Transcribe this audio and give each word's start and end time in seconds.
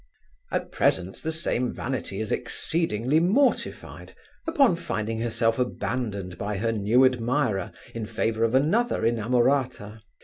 At 0.51 0.71
present, 0.71 1.17
the 1.21 1.31
same 1.31 1.71
vanity 1.71 2.19
is 2.21 2.31
exceedingly 2.31 3.19
mortified, 3.19 4.15
upon 4.47 4.75
finding 4.75 5.19
herself 5.19 5.59
abandoned 5.59 6.39
by 6.39 6.57
her 6.57 6.71
new 6.71 7.05
admirer, 7.05 7.71
in 7.93 8.07
favour 8.07 8.43
of 8.43 8.55
another 8.55 9.03
inamorata. 9.05 10.01